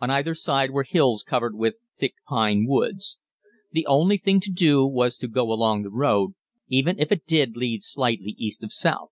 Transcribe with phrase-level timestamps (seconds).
[0.00, 3.18] On either side were hills covered with thick pine woods.
[3.72, 6.30] The only thing to do was to go along the road,
[6.68, 9.10] even if it did lead slightly east of south.